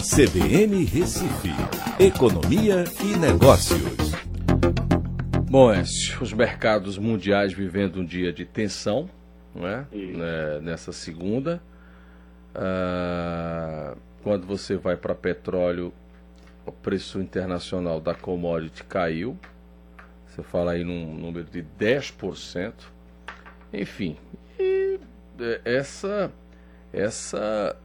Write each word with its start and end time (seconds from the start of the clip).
CBN 0.00 0.82
Recife, 0.84 1.50
Economia 1.98 2.84
e 3.04 3.18
Negócios. 3.18 4.12
Bom, 5.50 5.70
Écio, 5.70 6.22
os 6.22 6.32
mercados 6.32 6.96
mundiais 6.96 7.52
vivendo 7.52 8.00
um 8.00 8.04
dia 8.04 8.32
de 8.32 8.46
tensão, 8.46 9.10
é? 9.56 9.84
Né, 9.94 10.60
nessa 10.62 10.90
segunda. 10.90 11.62
Ah, 12.54 13.94
quando 14.22 14.46
você 14.46 14.74
vai 14.74 14.96
para 14.96 15.14
petróleo, 15.14 15.92
o 16.64 16.72
preço 16.72 17.20
internacional 17.20 18.00
da 18.00 18.14
commodity 18.14 18.82
caiu. 18.84 19.38
Você 20.26 20.42
fala 20.42 20.72
aí 20.72 20.82
num 20.82 21.14
número 21.14 21.44
de 21.44 21.62
10%. 21.78 22.72
Enfim, 23.70 24.16
e 24.58 24.98
é, 25.38 25.60
essa 25.62 26.32
essa 26.90 27.76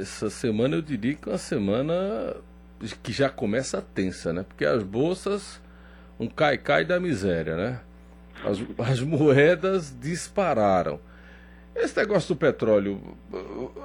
essa 0.00 0.30
semana 0.30 0.76
eu 0.76 0.82
diria 0.82 1.14
que 1.14 1.28
é 1.28 1.32
uma 1.32 1.38
semana 1.38 2.36
que 3.02 3.12
já 3.12 3.28
começa 3.28 3.82
tensa, 3.82 4.32
né? 4.32 4.44
Porque 4.46 4.64
as 4.64 4.82
bolsas 4.82 5.60
um 6.18 6.26
cai-cai 6.26 6.84
da 6.84 6.98
miséria, 6.98 7.56
né? 7.56 7.80
As, 8.44 8.58
as 8.90 9.00
moedas 9.00 9.96
dispararam. 9.98 11.00
Esse 11.74 11.96
negócio 11.96 12.34
do 12.34 12.38
petróleo, 12.38 13.00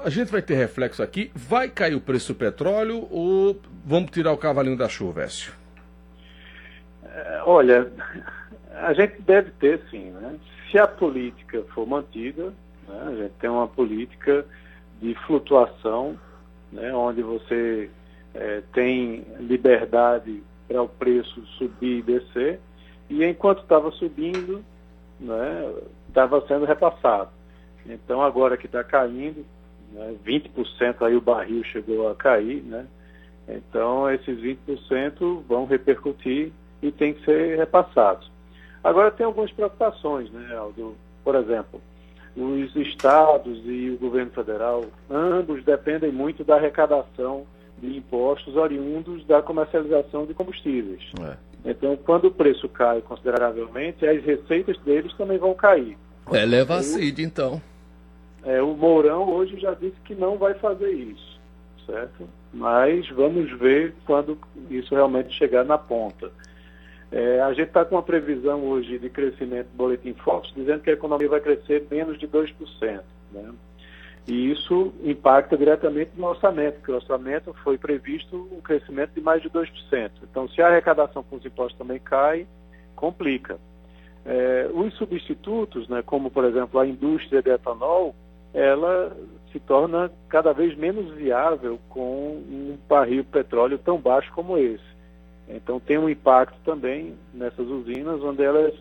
a 0.04 0.10
gente 0.10 0.32
vai 0.32 0.42
ter 0.42 0.56
reflexo 0.56 1.04
aqui? 1.04 1.32
Vai 1.36 1.70
cair 1.70 1.94
o 1.94 2.02
preço 2.02 2.34
do 2.34 2.40
petróleo 2.40 3.08
ou 3.12 3.60
vamos 3.86 4.10
tirar 4.10 4.32
o 4.32 4.38
cavalinho 4.38 4.76
da 4.76 4.90
chuva, 4.90 5.24
Écio? 5.24 5.54
É, 7.04 7.42
olha, 7.46 7.92
a 8.74 8.94
gente 8.94 9.22
deve 9.22 9.52
ter 9.52 9.80
sim, 9.92 10.10
né? 10.10 10.36
Se 10.72 10.80
a 10.80 10.88
política 10.88 11.64
for 11.76 11.86
mantida, 11.86 12.52
né? 12.88 13.04
a 13.06 13.16
gente 13.16 13.34
tem 13.40 13.50
uma 13.50 13.68
política 13.68 14.44
de 15.04 15.14
flutuação, 15.26 16.18
né? 16.72 16.96
onde 16.96 17.22
você 17.22 17.92
é, 18.34 18.64
tem 18.72 19.26
liberdade 19.38 20.42
para 20.66 20.82
o 20.82 20.88
preço 20.88 21.46
subir 21.58 22.00
e 22.00 22.02
descer, 22.02 22.60
e 23.10 23.26
enquanto 23.26 23.62
estava 23.62 23.92
subindo, 23.92 24.64
estava 26.08 26.40
né, 26.40 26.46
sendo 26.48 26.66
repassado. 26.66 27.30
Então 27.86 28.22
agora 28.22 28.56
que 28.56 28.66
está 28.66 28.82
caindo, 28.82 29.46
né, 29.92 30.16
20% 30.26 31.02
aí 31.02 31.18
o 31.18 31.22
barril 31.22 31.66
chegou 31.66 32.10
a 32.10 32.16
cair, 32.16 32.64
né? 32.64 32.88
Então 33.46 34.10
esses 34.10 34.40
20% 34.40 35.44
vão 35.46 35.66
repercutir 35.66 36.54
e 36.82 36.92
tem 36.94 37.14
que 37.14 37.26
ser 37.26 37.58
repassados. 37.58 38.32
Agora 38.82 39.12
tem 39.12 39.26
algumas 39.26 39.52
preocupações, 39.52 40.32
né, 40.32 40.56
Aldo? 40.56 40.96
Por 41.26 41.36
exemplo, 41.36 41.82
os 42.36 42.76
estados 42.76 43.62
e 43.66 43.90
o 43.90 43.98
governo 43.98 44.32
federal, 44.32 44.86
ambos 45.10 45.64
dependem 45.64 46.12
muito 46.12 46.44
da 46.44 46.56
arrecadação 46.56 47.46
de 47.78 47.98
impostos 47.98 48.56
oriundos 48.56 49.26
da 49.26 49.42
comercialização 49.42 50.26
de 50.26 50.34
combustíveis. 50.34 51.02
É. 51.22 51.38
Então, 51.66 51.98
quando 51.98 52.26
o 52.26 52.32
preço 52.32 52.68
cai 52.68 53.02
consideravelmente, 53.02 54.06
as 54.06 54.24
receitas 54.24 54.78
deles 54.80 55.14
também 55.16 55.38
vão 55.38 55.54
cair. 55.54 55.98
É, 56.32 56.46
leva 56.46 56.76
a 56.76 56.84
CID, 56.84 57.24
então. 57.24 57.62
É, 58.44 58.62
o 58.62 58.74
Mourão 58.76 59.30
hoje 59.30 59.58
já 59.60 59.74
disse 59.74 59.96
que 60.04 60.16
não 60.16 60.38
vai 60.38 60.54
fazer 60.56 60.92
isso, 60.92 61.40
certo? 61.86 62.28
Mas 62.54 63.08
vamos 63.10 63.52
ver 63.58 63.94
quando 64.06 64.38
isso 64.70 64.94
realmente 64.94 65.34
chegar 65.34 65.64
na 65.64 65.78
ponta. 65.78 66.32
É, 67.14 67.40
a 67.42 67.54
gente 67.54 67.68
está 67.68 67.86
com 67.86 67.94
uma 67.94 68.02
previsão 68.02 68.66
hoje 68.66 68.98
de 68.98 69.08
crescimento 69.08 69.68
do 69.68 69.78
Boletim 69.78 70.16
Fox, 70.16 70.52
dizendo 70.56 70.82
que 70.82 70.90
a 70.90 70.94
economia 70.94 71.30
vai 71.30 71.40
crescer 71.40 71.86
menos 71.92 72.18
de 72.18 72.28
2%. 72.28 73.04
Né? 73.32 73.54
E 74.28 74.52
isso 74.52 74.92
impacta 75.04 75.56
diretamente 75.56 76.10
no 76.18 76.26
orçamento, 76.26 76.78
porque 76.78 76.92
o 76.92 76.96
orçamento 76.96 77.54
foi 77.64 77.78
previsto 77.78 78.50
um 78.52 78.60
crescimento 78.62 79.12
de 79.14 79.22
mais 79.22 79.44
de 79.44 79.50
2%. 79.52 80.12
Então, 80.24 80.50
se 80.50 80.60
a 80.60 80.68
arrecadação 80.70 81.22
com 81.22 81.36
os 81.36 81.46
impostos 81.46 81.78
também 81.78 82.00
cai, 82.00 82.48
complica. 82.96 83.60
É, 84.26 84.72
os 84.74 84.92
substitutos, 84.96 85.88
né, 85.88 86.02
como 86.02 86.32
por 86.32 86.46
exemplo 86.46 86.80
a 86.80 86.88
indústria 86.88 87.44
de 87.44 87.52
etanol, 87.52 88.16
ela 88.56 89.16
se 89.52 89.60
torna 89.60 90.12
cada 90.30 90.52
vez 90.52 90.76
menos 90.76 91.14
viável 91.14 91.80
com 91.90 92.38
um 92.38 92.76
barril 92.90 93.22
de 93.22 93.30
petróleo 93.30 93.78
tão 93.78 94.00
baixo 94.00 94.32
como 94.34 94.58
esse. 94.58 94.93
Então 95.48 95.80
tem 95.80 95.98
um 95.98 96.10
impacto 96.10 96.58
também 96.64 97.16
nessas 97.34 97.68
usinas, 97.68 98.22
onde 98.22 98.44
elas 98.44 98.74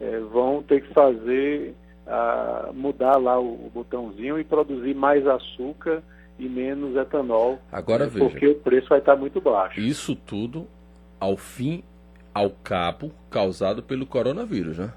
é, 0.00 0.18
vão 0.20 0.62
ter 0.62 0.82
que 0.82 0.92
fazer, 0.92 1.74
a, 2.06 2.70
mudar 2.74 3.16
lá 3.16 3.38
o, 3.38 3.66
o, 3.66 3.70
botãozinho 3.72 4.38
e 4.38 4.44
produzir 4.44 4.94
mais 4.94 5.26
açúcar 5.26 6.02
e 6.38 6.48
menos 6.48 6.96
etanol. 6.96 7.58
Agora 7.70 8.04
né, 8.04 8.10
veja. 8.12 8.28
Porque 8.28 8.46
o 8.48 8.54
preço 8.56 8.88
vai 8.88 8.98
estar 8.98 9.16
muito 9.16 9.40
baixo. 9.40 9.80
Isso 9.80 10.14
tudo, 10.14 10.66
ao 11.18 11.36
fim, 11.36 11.82
ao 12.34 12.50
cabo, 12.50 13.12
causado 13.30 13.82
pelo 13.82 14.06
coronavírus, 14.06 14.78
né? 14.78 14.92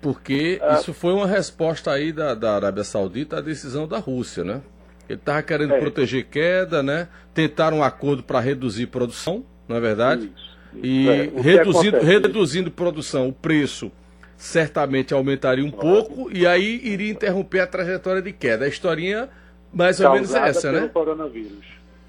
Porque 0.00 0.58
ah. 0.62 0.74
isso 0.74 0.94
foi 0.94 1.12
uma 1.12 1.26
resposta 1.26 1.90
aí 1.90 2.12
da, 2.12 2.34
da 2.34 2.54
Arábia 2.54 2.84
Saudita 2.84 3.38
à 3.38 3.40
decisão 3.40 3.86
da 3.86 3.98
Rússia, 3.98 4.42
né? 4.42 4.62
Ele 5.08 5.18
estava 5.18 5.42
querendo 5.42 5.74
é. 5.74 5.80
proteger 5.80 6.26
queda, 6.26 6.82
né? 6.82 7.08
Tentaram 7.34 7.78
um 7.78 7.82
acordo 7.82 8.22
para 8.22 8.38
reduzir 8.38 8.86
produção, 8.86 9.44
não 9.70 9.76
é 9.76 9.80
verdade? 9.80 10.24
Isso, 10.24 10.58
isso. 10.74 10.84
E 10.84 11.08
é, 11.08 11.30
reduzindo, 11.40 11.98
reduzindo 12.00 12.70
produção, 12.70 13.28
o 13.28 13.32
preço 13.32 13.90
certamente 14.36 15.14
aumentaria 15.14 15.64
um 15.64 15.70
pouco 15.70 16.30
e 16.32 16.46
aí 16.46 16.80
iria 16.82 17.10
interromper 17.10 17.60
a 17.60 17.66
trajetória 17.66 18.20
de 18.20 18.32
queda. 18.32 18.64
A 18.64 18.68
historinha 18.68 19.28
mais 19.72 20.00
ou 20.00 20.12
menos 20.12 20.34
é 20.34 20.48
essa, 20.48 20.72
pelo 20.72 20.82
né? 20.82 20.90
coronavírus. 20.92 21.66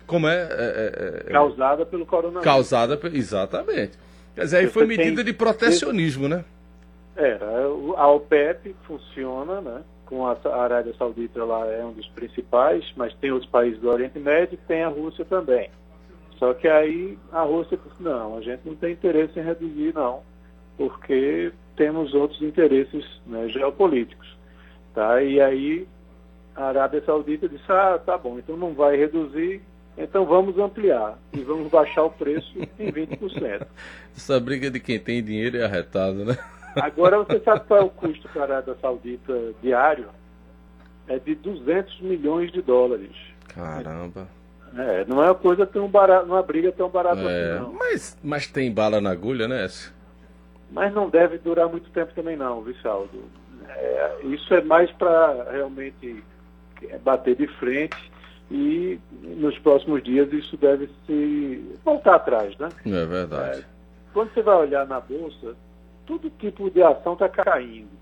Como 0.07 0.27
é? 0.27 0.35
é, 0.35 0.45
é, 0.49 1.23
é 1.27 1.31
Causada 1.31 1.85
pelo 1.85 2.05
coronavírus. 2.05 2.43
Causada, 2.43 2.99
exatamente. 3.13 3.97
Quer 4.33 4.41
dizer, 4.41 4.57
aí 4.57 4.67
foi 4.67 4.85
medida 4.87 5.23
de 5.23 5.33
protecionismo, 5.33 6.27
né? 6.27 6.43
Era. 7.15 7.45
A 7.97 8.07
OPEP 8.07 8.75
funciona, 8.87 9.61
né? 9.61 9.81
Com 10.05 10.25
a 10.25 10.35
Arábia 10.63 10.93
Saudita 10.97 11.43
lá 11.45 11.67
é 11.67 11.85
um 11.85 11.93
dos 11.93 12.07
principais, 12.07 12.91
mas 12.97 13.13
tem 13.15 13.31
outros 13.31 13.49
países 13.49 13.79
do 13.79 13.89
Oriente 13.89 14.19
Médio 14.19 14.55
e 14.55 14.67
tem 14.67 14.83
a 14.83 14.89
Rússia 14.89 15.23
também. 15.23 15.69
Só 16.41 16.55
que 16.55 16.67
aí 16.67 17.19
a 17.31 17.43
Rússia 17.43 17.77
disse, 17.77 18.01
não, 18.01 18.35
a 18.35 18.41
gente 18.41 18.61
não 18.65 18.75
tem 18.75 18.93
interesse 18.93 19.39
em 19.39 19.43
reduzir, 19.43 19.93
não, 19.93 20.23
porque 20.75 21.53
temos 21.75 22.15
outros 22.15 22.41
interesses 22.41 23.05
né, 23.27 23.47
geopolíticos. 23.49 24.35
Tá? 24.91 25.21
E 25.21 25.39
aí 25.39 25.87
a 26.55 26.63
Arábia 26.63 27.03
Saudita 27.05 27.47
disse, 27.47 27.71
ah, 27.71 28.01
tá 28.03 28.17
bom, 28.17 28.39
então 28.39 28.57
não 28.57 28.73
vai 28.73 28.97
reduzir, 28.97 29.61
então 29.95 30.25
vamos 30.25 30.57
ampliar 30.57 31.15
e 31.31 31.41
vamos 31.41 31.69
baixar 31.69 32.05
o 32.05 32.09
preço 32.09 32.57
em 32.57 32.91
20%. 32.91 33.67
Essa 34.17 34.39
briga 34.39 34.71
de 34.71 34.79
quem 34.79 34.97
tem 34.97 35.23
dinheiro 35.23 35.57
é 35.57 35.65
arretada, 35.65 36.25
né? 36.25 36.35
Agora 36.81 37.19
você 37.19 37.39
sabe 37.41 37.67
qual 37.67 37.81
é 37.81 37.83
o 37.83 37.89
custo 37.91 38.27
para 38.29 38.41
a 38.41 38.45
Arábia 38.45 38.75
Saudita 38.81 39.53
diário? 39.61 40.07
É 41.07 41.19
de 41.19 41.35
200 41.35 42.01
milhões 42.01 42.51
de 42.51 42.63
dólares. 42.63 43.15
Caramba. 43.47 44.27
É, 44.77 45.05
não 45.05 45.21
é 45.21 45.27
uma 45.27 45.35
coisa 45.35 45.65
tão 45.65 45.87
barata, 45.87 46.25
uma 46.25 46.41
briga 46.41 46.71
tão 46.71 46.89
barata 46.89 47.21
é, 47.21 47.53
assim, 47.53 47.63
não. 47.63 47.73
Mas, 47.73 48.17
mas 48.23 48.47
tem 48.47 48.71
bala 48.71 49.01
na 49.01 49.11
agulha, 49.11 49.47
né? 49.47 49.67
Mas 50.71 50.93
não 50.93 51.09
deve 51.09 51.37
durar 51.37 51.67
muito 51.67 51.89
tempo 51.89 52.13
também 52.13 52.37
não, 52.37 52.61
Vissaldo. 52.61 53.25
É, 53.67 54.19
isso 54.23 54.53
é 54.53 54.61
mais 54.61 54.89
para 54.91 55.47
realmente 55.51 56.23
bater 57.03 57.35
de 57.35 57.47
frente 57.47 58.11
e 58.49 58.99
nos 59.21 59.57
próximos 59.59 60.03
dias 60.03 60.31
isso 60.31 60.57
deve 60.57 60.89
se 61.05 61.77
voltar 61.83 62.15
atrás, 62.15 62.57
né? 62.57 62.69
É 62.85 63.05
verdade. 63.05 63.59
É, 63.59 63.63
quando 64.13 64.33
você 64.33 64.41
vai 64.41 64.55
olhar 64.55 64.85
na 64.87 64.99
bolsa, 64.99 65.55
todo 66.05 66.29
tipo 66.31 66.69
de 66.69 66.81
ação 66.81 67.13
está 67.13 67.29
caindo. 67.29 68.01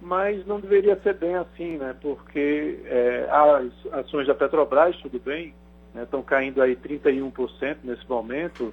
Mas 0.00 0.44
não 0.46 0.58
deveria 0.60 0.98
ser 1.00 1.14
bem 1.14 1.36
assim, 1.36 1.78
né? 1.78 1.94
Porque 2.00 2.80
é, 2.86 3.28
as 3.30 3.72
ações 3.92 4.26
da 4.26 4.34
Petrobras, 4.34 4.96
tudo 4.96 5.20
bem, 5.20 5.54
estão 5.94 6.20
né? 6.20 6.26
caindo 6.26 6.62
aí 6.62 6.76
31% 6.76 7.78
nesse 7.84 8.08
momento, 8.08 8.72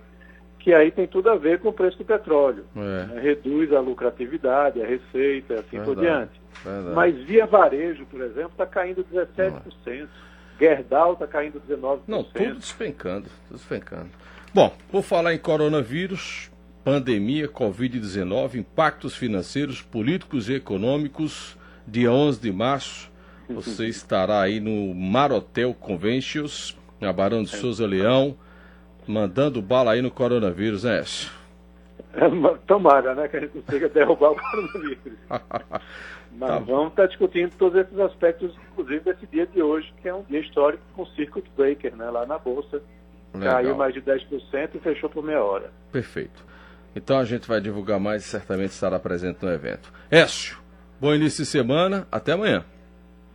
que 0.59 0.73
aí 0.73 0.91
tem 0.91 1.07
tudo 1.07 1.29
a 1.29 1.35
ver 1.35 1.59
com 1.59 1.69
o 1.69 1.73
preço 1.73 1.97
do 1.97 2.05
petróleo. 2.05 2.65
É. 2.75 2.79
Né? 2.79 3.21
Reduz 3.21 3.71
a 3.73 3.79
lucratividade, 3.79 4.81
a 4.81 4.85
receita, 4.85 5.55
assim 5.55 5.77
verdade, 5.77 5.85
por 5.85 5.95
diante. 5.99 6.41
Verdade. 6.63 6.95
Mas 6.95 7.15
via 7.23 7.45
varejo, 7.45 8.05
por 8.05 8.21
exemplo, 8.21 8.51
está 8.51 8.65
caindo 8.65 9.03
17%. 9.03 9.61
Não. 9.85 10.07
Gerdau 10.59 11.13
está 11.13 11.25
caindo 11.25 11.61
19%. 11.61 12.01
Não, 12.07 12.23
tudo 12.23 12.55
despencando, 12.55 13.29
tudo 13.47 13.57
despencando. 13.57 14.09
Bom, 14.53 14.75
por 14.91 15.03
falar 15.03 15.33
em 15.33 15.37
coronavírus, 15.37 16.51
pandemia 16.83 17.47
Covid-19, 17.47 18.55
impactos 18.55 19.15
financeiros, 19.15 19.81
políticos 19.81 20.49
e 20.49 20.55
econômicos, 20.55 21.57
dia 21.87 22.11
11 22.11 22.41
de 22.41 22.51
março, 22.51 23.11
você 23.47 23.85
estará 23.87 24.41
aí 24.41 24.59
no 24.59 24.93
Marotel 24.93 25.73
Conventions, 25.73 26.75
na 26.99 27.13
Barão 27.13 27.43
de 27.43 27.49
Souza 27.49 27.85
Leão, 27.85 28.37
mandando 29.07 29.61
bala 29.61 29.93
aí 29.93 30.01
no 30.01 30.11
coronavírus, 30.11 30.83
né, 30.83 31.03
Tomara, 32.67 33.15
né? 33.15 33.27
Que 33.27 33.37
a 33.37 33.39
gente 33.41 33.61
consiga 33.61 33.89
derrubar 33.89 34.31
o 34.31 34.35
coronavírus. 34.35 35.19
Mas 36.31 36.49
tá 36.49 36.59
vamos 36.59 36.89
estar 36.89 37.03
tá 37.03 37.07
discutindo 37.07 37.51
todos 37.57 37.79
esses 37.79 37.99
aspectos, 37.99 38.55
inclusive 38.71 38.99
desse 38.99 39.25
dia 39.27 39.45
de 39.47 39.61
hoje, 39.61 39.91
que 40.01 40.07
é 40.07 40.13
um 40.13 40.23
dia 40.23 40.39
histórico 40.39 40.83
com 40.95 41.05
circuit 41.07 41.49
breaker, 41.57 41.95
né? 41.95 42.09
Lá 42.09 42.25
na 42.25 42.37
Bolsa. 42.37 42.81
Legal. 43.33 43.53
Caiu 43.53 43.75
mais 43.75 43.93
de 43.93 44.01
10% 44.01 44.69
e 44.73 44.79
fechou 44.79 45.09
por 45.09 45.23
meia 45.23 45.43
hora. 45.43 45.71
Perfeito. 45.91 46.43
Então 46.95 47.19
a 47.19 47.25
gente 47.25 47.47
vai 47.47 47.61
divulgar 47.61 47.99
mais 47.99 48.25
e 48.25 48.27
certamente 48.27 48.71
estará 48.71 48.99
presente 48.99 49.43
no 49.43 49.51
evento. 49.51 49.91
Écio, 50.09 50.57
bom 50.99 51.13
início 51.13 51.43
de 51.43 51.49
semana, 51.49 52.07
até 52.11 52.31
amanhã. 52.31 52.65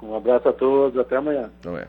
Um 0.02 0.14
abraço 0.17 0.49
a 0.49 0.52
todos, 0.52 0.99
até 0.99 1.17
amanhã. 1.17 1.50
Até 1.60 1.69
amanhã. 1.69 1.87